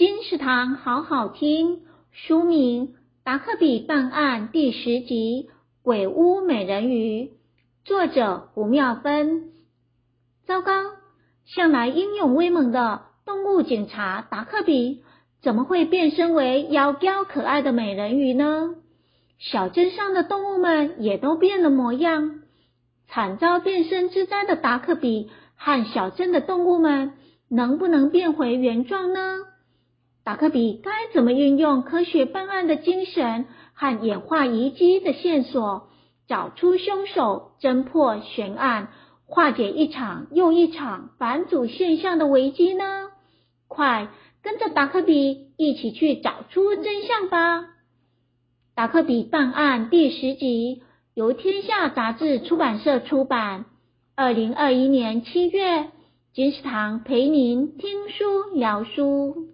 [0.00, 2.88] 金石堂好好听，书名
[3.22, 5.50] 《达克比办案》第十集
[5.82, 7.24] 《鬼屋美人鱼》，
[7.84, 9.50] 作者胡妙芬。
[10.46, 10.72] 糟糕，
[11.44, 15.02] 向来英勇威猛的动物警察达克比，
[15.42, 18.76] 怎么会变身为妖娇可爱的美人鱼呢？
[19.38, 22.40] 小镇上的动物们也都变了模样。
[23.06, 27.12] 惨遭变身之灾的达克比和小镇的动物们，
[27.50, 29.40] 能不能变回原状呢？
[30.30, 35.88] 达克比该怎么运用科学办案的精神和演化遗迹的线索，
[36.28, 38.92] 找出凶手，侦破悬案，
[39.26, 43.08] 化解一场又一场反祖现象的危机呢？
[43.66, 44.06] 快
[44.40, 47.64] 跟着达克比一起去找出真相吧！
[48.76, 50.84] 达克比办案第十集。
[51.14, 53.64] 由天下杂志出版社出版，
[54.14, 55.88] 二零二一年七月，
[56.32, 59.49] 金石堂陪您听书聊书。